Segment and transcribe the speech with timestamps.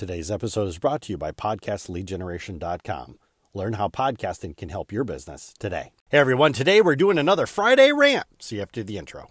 [0.00, 3.18] Today's episode is brought to you by PodcastLeadGeneration.com.
[3.52, 5.92] Learn how podcasting can help your business today.
[6.08, 8.24] Hey everyone, today we're doing another Friday rant.
[8.38, 9.30] See you after the intro.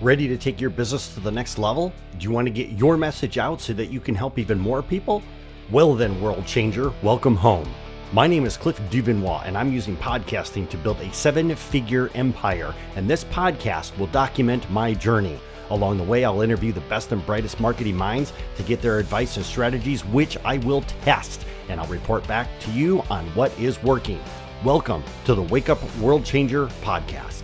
[0.00, 1.92] Ready to take your business to the next level?
[2.16, 4.82] Do you want to get your message out so that you can help even more
[4.82, 5.22] people?
[5.70, 7.68] Well, then, world changer, welcome home.
[8.14, 12.74] My name is Cliff Duvernois, and I'm using podcasting to build a seven figure empire.
[12.96, 15.38] And this podcast will document my journey.
[15.70, 19.36] Along the way, I'll interview the best and brightest marketing minds to get their advice
[19.36, 21.44] and strategies, which I will test.
[21.68, 24.20] And I'll report back to you on what is working.
[24.64, 27.42] Welcome to the Wake Up World Changer podcast.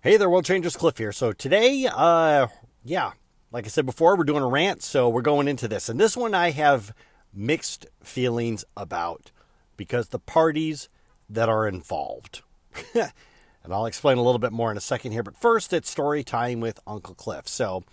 [0.00, 0.76] Hey there, World Changers.
[0.76, 1.12] Cliff here.
[1.12, 2.48] So today, uh,
[2.82, 3.12] yeah,
[3.52, 5.88] like I said before, we're doing a rant, so we're going into this.
[5.88, 6.92] And this one I have
[7.32, 9.30] mixed feelings about
[9.76, 10.88] because the parties
[11.30, 12.42] that are involved.
[13.64, 15.22] And I'll explain a little bit more in a second here.
[15.22, 17.46] But first, it's story time with Uncle Cliff.
[17.46, 17.84] So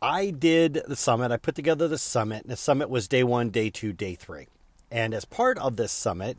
[0.00, 1.32] I did the summit.
[1.32, 2.42] I put together the summit.
[2.42, 4.46] And the summit was day one, day two, day three.
[4.90, 6.38] And as part of this summit,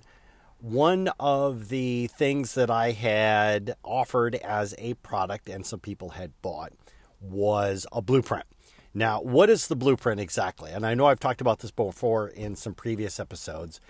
[0.59, 6.31] one of the things that I had offered as a product and some people had
[6.41, 6.73] bought
[7.21, 8.45] was a blueprint.
[8.93, 10.71] Now, what is the blueprint exactly?
[10.71, 13.81] And I know I've talked about this before in some previous episodes.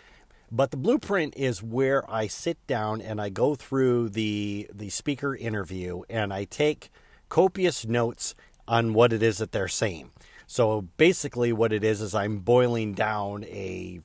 [0.51, 5.35] But the blueprint is where I sit down and I go through the the speaker
[5.35, 6.89] interview and I take
[7.29, 8.35] copious notes
[8.67, 10.11] on what it is that they're saying.
[10.47, 13.99] So basically what it is is I'm boiling down a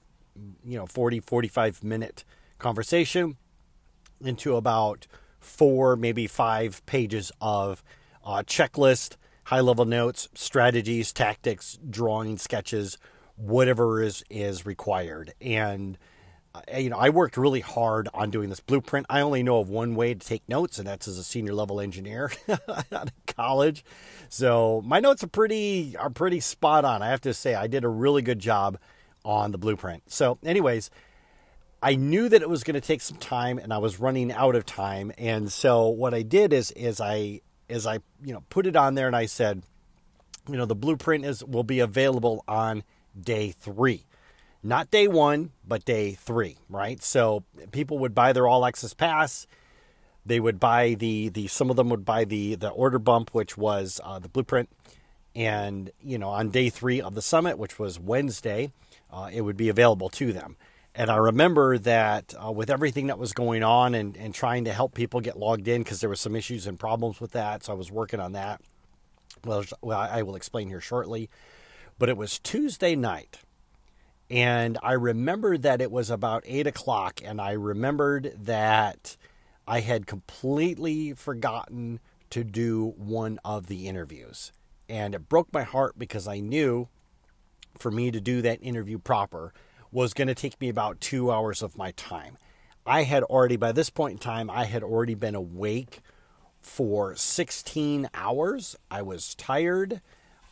[0.65, 2.25] you know 40 45 minute
[2.59, 3.37] conversation
[4.21, 5.07] into about
[5.39, 7.83] four maybe five pages of
[8.25, 12.97] uh, checklist high level notes strategies tactics drawing sketches
[13.37, 15.99] whatever is is required and
[16.77, 19.07] you know, I worked really hard on doing this blueprint.
[19.09, 21.81] I only know of one way to take notes, and that's as a senior level
[21.81, 23.85] engineer out of college.
[24.29, 27.03] So my notes are pretty are pretty spot on.
[27.03, 28.79] I have to say, I did a really good job
[29.25, 30.11] on the blueprint.
[30.11, 30.91] So, anyways,
[31.83, 34.57] I knew that it was going to take some time, and I was running out
[34.57, 35.13] of time.
[35.19, 38.97] And so what I did is is I is I you know put it on
[38.97, 39.63] there, and I said,
[40.49, 42.83] you know, the blueprint is will be available on
[43.21, 44.05] day three
[44.63, 47.03] not day one, but day three, right?
[47.03, 49.47] So people would buy their all access pass.
[50.25, 53.57] They would buy the the some of them would buy the the order bump, which
[53.57, 54.69] was uh, the blueprint,
[55.35, 58.71] and you know on day three of the summit, which was Wednesday,
[59.11, 60.57] uh, it would be available to them.
[60.95, 64.73] And I remember that uh, with everything that was going on and, and trying to
[64.73, 67.65] help people get logged in because there were some issues and problems with that.
[67.65, 68.61] So I was working on that.
[69.45, 71.31] Well, well, I will explain here shortly.
[71.99, 73.39] But it was Tuesday night
[74.31, 79.17] and I remembered that it was about eight o'clock, and I remembered that
[79.67, 81.99] I had completely forgotten
[82.31, 84.53] to do one of the interviews.
[84.89, 86.89] And it broke my heart because I knew
[87.79, 89.53] for me to do that interview proper
[89.91, 92.39] was going to take me about two hours of my time.
[92.87, 96.01] I had already, by this point in time, I had already been awake
[96.61, 98.77] for 16 hours.
[98.91, 100.01] I was tired.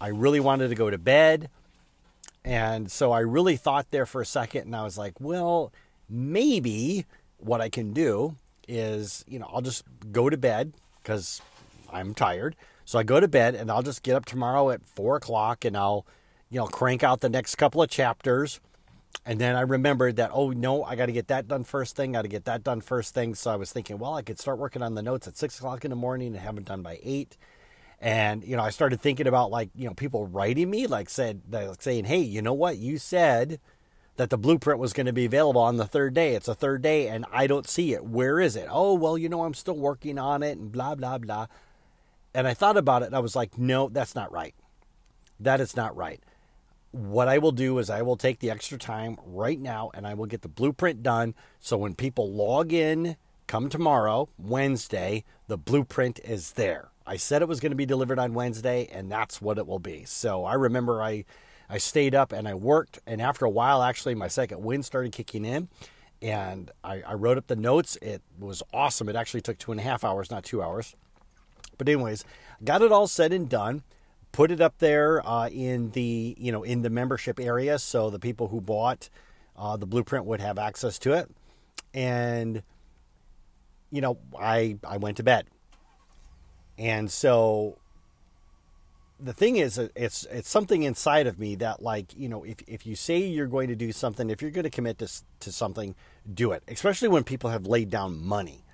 [0.00, 1.48] I really wanted to go to bed.
[2.48, 5.70] And so I really thought there for a second and I was like, well,
[6.08, 7.04] maybe
[7.36, 8.36] what I can do
[8.66, 10.72] is, you know, I'll just go to bed
[11.02, 11.42] because
[11.92, 12.56] I'm tired.
[12.86, 15.76] So I go to bed and I'll just get up tomorrow at four o'clock and
[15.76, 16.06] I'll,
[16.48, 18.60] you know, crank out the next couple of chapters.
[19.26, 22.12] And then I remembered that, oh no, I got to get that done first thing,
[22.12, 23.34] got to get that done first thing.
[23.34, 25.84] So I was thinking, well, I could start working on the notes at six o'clock
[25.84, 27.36] in the morning and have them done by eight.
[28.00, 31.42] And you know, I started thinking about like you know people writing me like said
[31.50, 32.78] like saying, "Hey, you know what?
[32.78, 33.60] You said
[34.16, 36.34] that the blueprint was going to be available on the third day.
[36.34, 38.04] It's a third day, and I don't see it.
[38.04, 38.66] Where is it?
[38.70, 41.46] Oh, well, you know, I'm still working on it, and blah blah blah."
[42.34, 44.54] And I thought about it, and I was like, "No, that's not right.
[45.40, 46.22] That is not right."
[46.92, 50.14] What I will do is I will take the extra time right now, and I
[50.14, 51.34] will get the blueprint done.
[51.60, 53.16] So when people log in,
[53.48, 56.90] come tomorrow, Wednesday, the blueprint is there.
[57.08, 59.78] I said it was going to be delivered on Wednesday, and that's what it will
[59.78, 60.04] be.
[60.04, 61.24] So I remember I,
[61.68, 65.12] I stayed up and I worked, and after a while, actually, my second wind started
[65.12, 65.68] kicking in,
[66.20, 67.96] and I, I wrote up the notes.
[68.02, 69.08] It was awesome.
[69.08, 70.94] It actually took two and a half hours, not two hours.
[71.78, 72.26] But anyways,
[72.62, 73.84] got it all said and done.
[74.30, 78.18] Put it up there uh, in the you know in the membership area, so the
[78.18, 79.08] people who bought
[79.56, 81.30] uh, the blueprint would have access to it.
[81.94, 82.62] And
[83.90, 85.46] you know, I I went to bed
[86.78, 87.76] and so
[89.20, 92.62] the thing is uh, it's it's something inside of me that like you know if,
[92.66, 95.08] if you say you're going to do something if you're going to commit to,
[95.40, 95.94] to something
[96.32, 98.64] do it especially when people have laid down money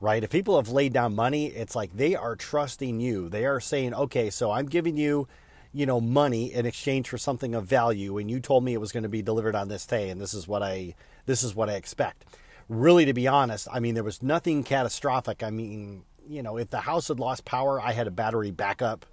[0.00, 3.60] right if people have laid down money it's like they are trusting you they are
[3.60, 5.28] saying okay so i'm giving you
[5.76, 8.92] you know, money in exchange for something of value, and you told me it was
[8.92, 10.94] going to be delivered on this day, and this is what I
[11.26, 12.24] this is what I expect.
[12.70, 15.42] Really, to be honest, I mean, there was nothing catastrophic.
[15.42, 19.06] I mean, you know, if the house had lost power, I had a battery backup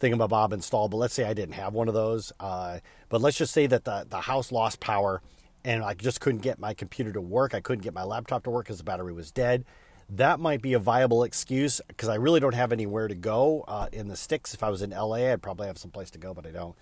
[0.00, 0.90] thingamabob installed.
[0.90, 2.32] But let's say I didn't have one of those.
[2.38, 5.22] Uh, but let's just say that the the house lost power,
[5.64, 7.54] and I just couldn't get my computer to work.
[7.54, 9.64] I couldn't get my laptop to work because the battery was dead
[10.08, 13.88] that might be a viable excuse because I really don't have anywhere to go uh,
[13.92, 14.54] in the sticks.
[14.54, 16.76] If I was in LA, I'd probably have some place to go, but I don't.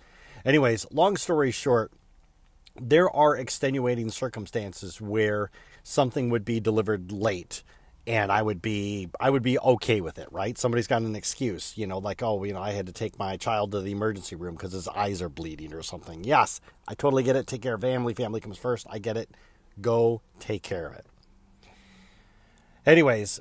[0.45, 1.91] Anyways, long story short,
[2.79, 5.49] there are extenuating circumstances where
[5.83, 7.63] something would be delivered late
[8.07, 10.57] and I would be I would be okay with it, right?
[10.57, 13.37] Somebody's got an excuse, you know, like oh, you know, I had to take my
[13.37, 16.23] child to the emergency room because his eyes are bleeding or something.
[16.23, 17.47] Yes, I totally get it.
[17.47, 18.13] Take care of family.
[18.13, 18.85] Family comes first.
[18.89, 19.29] I get it.
[19.81, 21.05] Go take care of it.
[22.85, 23.39] Anyways,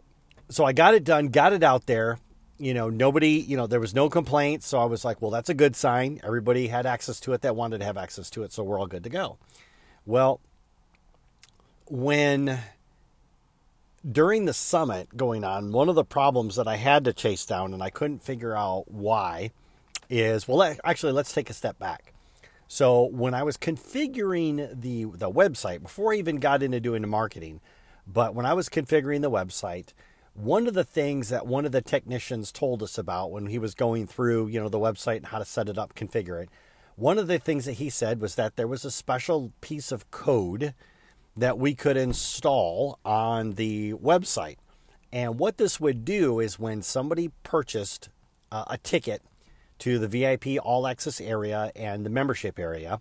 [0.49, 2.19] so I got it done, got it out there.
[2.57, 4.67] You know, nobody, you know, there was no complaints.
[4.67, 6.21] So I was like, well, that's a good sign.
[6.25, 8.53] Everybody had access to it that wanted to have access to it.
[8.53, 9.39] So we're all good to go.
[10.07, 10.41] Well,
[11.87, 12.61] when
[14.11, 17.73] during the summit going on, one of the problems that I had to chase down
[17.73, 19.51] and I couldn't figure out why
[20.11, 22.13] is well, actually, let's take a step back.
[22.69, 27.09] So when I was configuring the the website before I even got into doing the
[27.09, 27.61] marketing,
[28.07, 29.93] but when I was configuring the website,
[30.35, 33.75] one of the things that one of the technicians told us about when he was
[33.75, 36.49] going through, you know, the website and how to set it up, configure it,
[36.97, 40.11] one of the things that he said was that there was a special piece of
[40.11, 40.75] code
[41.37, 44.57] that we could install on the website.
[45.13, 48.09] And what this would do is when somebody purchased
[48.51, 49.23] uh, a ticket
[49.81, 53.01] to the VIP all access area and the membership area,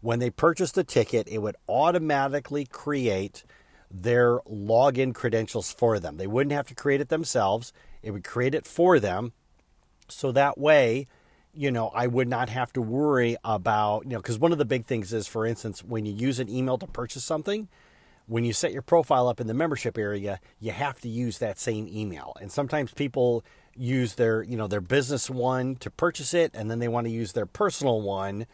[0.00, 3.44] when they purchased the ticket, it would automatically create
[3.90, 6.16] their login credentials for them.
[6.16, 9.32] They wouldn't have to create it themselves, it would create it for them.
[10.08, 11.06] So that way,
[11.54, 14.64] you know, I would not have to worry about, you know, because one of the
[14.64, 17.68] big things is, for instance, when you use an email to purchase something,
[18.26, 21.58] when you set your profile up in the membership area, you have to use that
[21.58, 22.34] same email.
[22.40, 23.44] And sometimes people
[23.76, 27.12] use their, you know, their business one to purchase it, and then they want to
[27.12, 28.46] use their personal one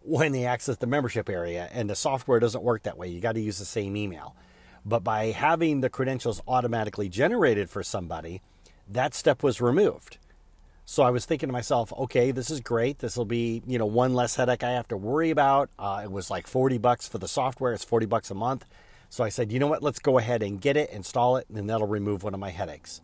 [0.00, 1.70] when they access the membership area.
[1.72, 3.08] And the software doesn't work that way.
[3.08, 4.36] You got to use the same email.
[4.84, 8.42] But by having the credentials automatically generated for somebody,
[8.86, 10.18] that step was removed.
[10.86, 12.98] So I was thinking to myself, okay, this is great.
[12.98, 15.70] This will be, you know, one less headache I have to worry about.
[15.78, 17.72] Uh, it was like 40 bucks for the software.
[17.72, 18.66] It's 40 bucks a month.
[19.08, 19.82] So I said, you know what?
[19.82, 23.00] Let's go ahead and get it, install it, and that'll remove one of my headaches.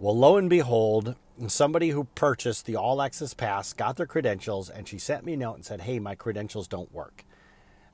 [0.00, 1.16] Well, lo and behold,
[1.48, 5.36] somebody who purchased the All Access Pass got their credentials, and she sent me a
[5.36, 7.24] note and said, hey, my credentials don't work.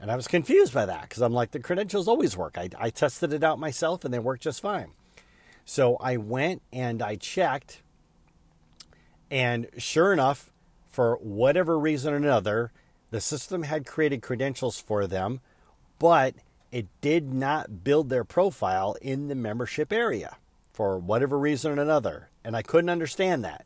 [0.01, 2.57] And I was confused by that because I'm like, the credentials always work.
[2.57, 4.93] I, I tested it out myself and they work just fine.
[5.65, 7.83] So I went and I checked,
[9.31, 10.51] and sure enough,
[10.91, 12.73] for whatever reason or another,
[13.11, 15.41] the system had created credentials for them,
[15.99, 16.35] but
[16.71, 20.37] it did not build their profile in the membership area
[20.73, 22.29] for whatever reason or another.
[22.45, 23.65] And I couldn't understand that.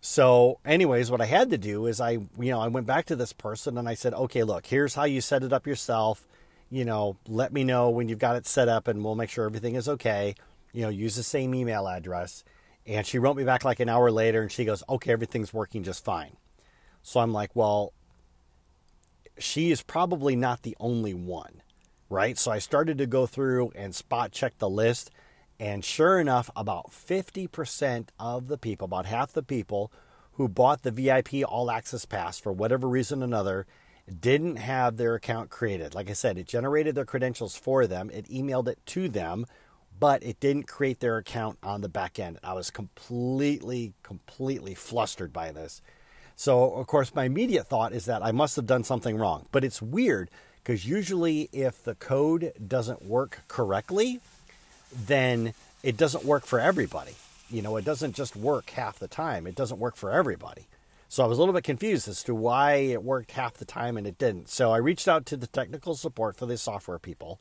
[0.00, 3.16] So, anyways, what I had to do is I, you know, I went back to
[3.16, 6.26] this person and I said, okay, look, here's how you set it up yourself.
[6.70, 9.46] You know, let me know when you've got it set up and we'll make sure
[9.46, 10.34] everything is okay.
[10.72, 12.44] You know, use the same email address.
[12.86, 15.82] And she wrote me back like an hour later and she goes, okay, everything's working
[15.82, 16.36] just fine.
[17.02, 17.92] So I'm like, well,
[19.38, 21.62] she is probably not the only one,
[22.08, 22.38] right?
[22.38, 25.10] So I started to go through and spot check the list.
[25.58, 29.90] And sure enough, about 50% of the people, about half the people
[30.32, 33.66] who bought the VIP All Access Pass for whatever reason or another,
[34.20, 35.94] didn't have their account created.
[35.94, 39.46] Like I said, it generated their credentials for them, it emailed it to them,
[39.98, 42.38] but it didn't create their account on the back end.
[42.42, 45.80] I was completely, completely flustered by this.
[46.34, 49.46] So, of course, my immediate thought is that I must have done something wrong.
[49.52, 50.28] But it's weird
[50.62, 54.20] because usually, if the code doesn't work correctly,
[54.92, 57.14] then it doesn't work for everybody.
[57.50, 60.66] You know, it doesn't just work half the time, it doesn't work for everybody.
[61.08, 63.96] So I was a little bit confused as to why it worked half the time
[63.96, 64.48] and it didn't.
[64.48, 67.40] So I reached out to the technical support for the software people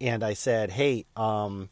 [0.00, 1.68] and I said, hey, um,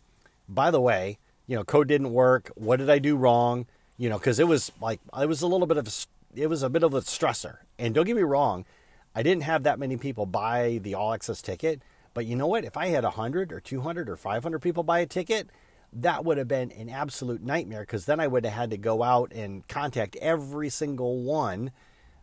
[0.49, 2.51] by the way, you know, code didn't work.
[2.55, 3.67] What did I do wrong?
[3.97, 6.63] You know, because it was like, it was a little bit of a, it was
[6.63, 7.59] a bit of a stressor.
[7.79, 8.65] And don't get me wrong,
[9.15, 11.81] I didn't have that many people buy the all access ticket.
[12.15, 12.65] But you know what?
[12.65, 15.49] If I had 100 or 200 or 500 people buy a ticket,
[15.93, 19.03] that would have been an absolute nightmare because then I would have had to go
[19.03, 21.71] out and contact every single one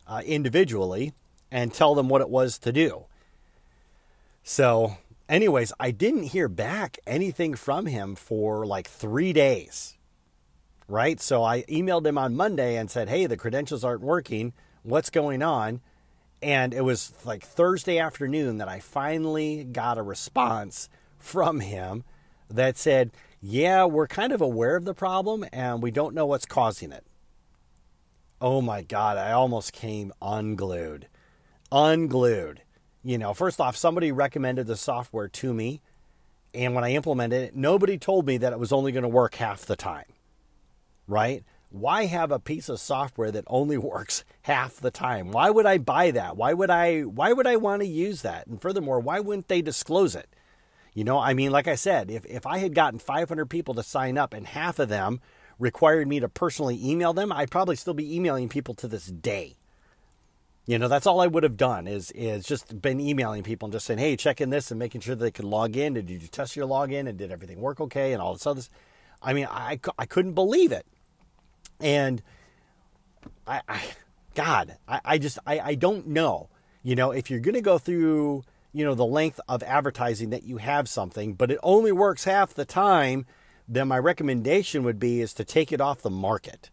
[0.06, 1.12] uh, individually
[1.50, 3.04] and tell them what it was to do.
[4.42, 4.96] So,
[5.32, 9.98] anyways, I didn't hear back anything from him for like three days.
[10.88, 11.20] right?
[11.20, 14.52] So I emailed him on Monday and said, hey, the credentials aren't working.
[14.82, 15.80] What's going on?
[16.42, 22.04] And it was like Thursday afternoon that I finally got a response from him
[22.50, 26.46] that said, yeah, we're kind of aware of the problem and we don't know what's
[26.46, 27.04] causing it.
[28.40, 31.08] Oh my God, I almost came unglued.
[31.70, 32.61] Unglued.
[33.04, 35.80] You know, first off, somebody recommended the software to me.
[36.54, 39.36] And when I implemented it, nobody told me that it was only going to work
[39.36, 40.04] half the time.
[41.08, 41.44] Right?
[41.70, 45.32] Why have a piece of software that only works half the time?
[45.32, 46.36] Why would I buy that?
[46.36, 48.46] Why would I why would I want to use that?
[48.46, 50.28] And furthermore, why wouldn't they disclose it?
[50.94, 53.82] You know, I mean, like I said, if, if I had gotten 500 people to
[53.82, 55.20] sign up and half of them
[55.58, 59.56] required me to personally email them, I'd probably still be emailing people to this day.
[60.66, 63.72] You know, that's all I would have done is is just been emailing people and
[63.72, 65.94] just saying, hey, check in this and making sure they could log in.
[65.94, 68.62] Did you test your login and did everything work okay and all this other.
[69.20, 70.86] I mean, I, I couldn't believe it.
[71.80, 72.22] And
[73.46, 73.82] I, I
[74.34, 76.48] God, I, I just, I, I don't know.
[76.84, 80.44] You know, if you're going to go through you know the length of advertising that
[80.44, 83.26] you have something but it only works half the time
[83.68, 86.70] then my recommendation would be is to take it off the market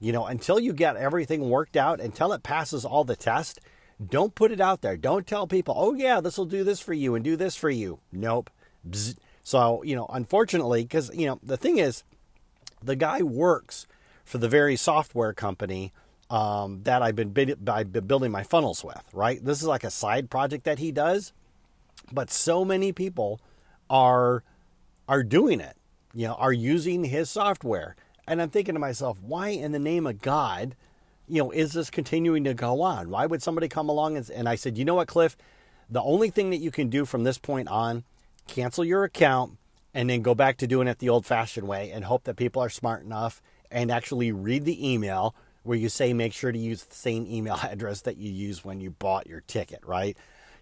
[0.00, 3.58] you know until you get everything worked out until it passes all the tests
[4.04, 6.92] don't put it out there don't tell people oh yeah this will do this for
[6.92, 8.50] you and do this for you nope
[8.88, 9.16] Bzz.
[9.42, 12.04] so you know unfortunately because you know the thing is
[12.82, 13.86] the guy works
[14.24, 15.92] for the very software company
[16.30, 17.34] um, that I've been,
[17.66, 19.42] I've been building my funnels with, right?
[19.42, 21.32] This is like a side project that he does.
[22.12, 23.40] But so many people
[23.90, 24.42] are
[25.08, 25.76] are doing it,
[26.14, 27.96] you know, are using his software.
[28.28, 30.74] And I'm thinking to myself, why in the name of God,
[31.26, 33.10] you know, is this continuing to go on?
[33.10, 35.36] Why would somebody come along and, and I said, you know what, Cliff?
[35.90, 38.04] The only thing that you can do from this point on,
[38.46, 39.56] cancel your account
[39.94, 42.62] and then go back to doing it the old fashioned way and hope that people
[42.62, 46.84] are smart enough and actually read the email where you say make sure to use
[46.84, 50.16] the same email address that you used when you bought your ticket, right?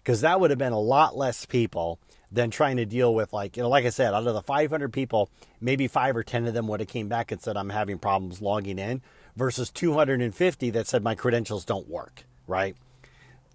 [0.07, 1.99] because that would have been a lot less people
[2.31, 4.91] than trying to deal with like you know like i said out of the 500
[4.91, 5.29] people
[5.61, 8.41] maybe 5 or 10 of them would have came back and said i'm having problems
[8.41, 9.01] logging in
[9.35, 12.75] versus 250 that said my credentials don't work right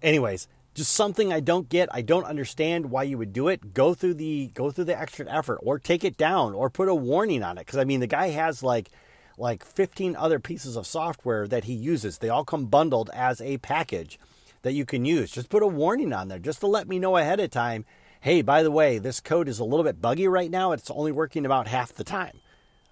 [0.01, 3.93] anyways just something i don't get i don't understand why you would do it go
[3.93, 7.43] through the go through the extra effort or take it down or put a warning
[7.43, 8.89] on it because i mean the guy has like
[9.37, 13.57] like 15 other pieces of software that he uses they all come bundled as a
[13.59, 14.19] package
[14.63, 15.31] that you can use.
[15.31, 17.85] Just put a warning on there just to let me know ahead of time.
[18.23, 20.71] Hey, by the way, this code is a little bit buggy right now.
[20.71, 22.39] It's only working about half the time.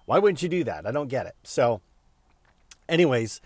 [0.04, 0.86] Why wouldn't you do that?
[0.86, 1.34] I don't get it.
[1.42, 1.80] So,
[2.86, 3.40] anyways,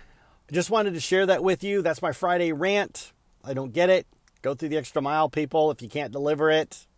[0.50, 1.82] I just wanted to share that with you.
[1.82, 3.12] That's my Friday rant.
[3.44, 4.04] I don't get it.
[4.42, 5.70] Go through the extra mile, people.
[5.70, 6.88] If you can't deliver it,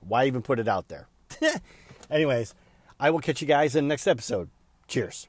[0.00, 1.06] why even put it out there?
[2.10, 2.54] anyways,
[2.98, 4.48] I will catch you guys in the next episode.
[4.88, 5.28] Cheers.